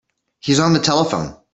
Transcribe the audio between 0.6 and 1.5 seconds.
the telephone.